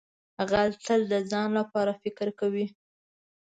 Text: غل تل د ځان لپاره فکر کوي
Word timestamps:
غل 0.49 0.69
تل 0.85 1.01
د 1.11 1.13
ځان 1.31 1.49
لپاره 1.59 1.91
فکر 2.03 2.27
کوي 2.39 2.65